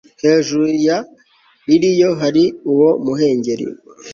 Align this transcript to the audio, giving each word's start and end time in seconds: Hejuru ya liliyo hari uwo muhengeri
Hejuru 0.23 0.65
ya 0.87 0.97
liliyo 1.69 2.09
hari 2.21 2.43
uwo 2.71 2.89
muhengeri 3.03 3.65